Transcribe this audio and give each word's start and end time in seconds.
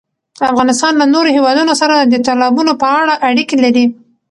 افغانستان 0.51 0.93
له 0.97 1.05
نورو 1.13 1.29
هېوادونو 1.37 1.73
سره 1.81 1.95
د 2.11 2.15
تالابونو 2.25 2.73
په 2.81 2.87
اړه 2.99 3.13
اړیکې 3.29 3.55
لري. 3.63 3.85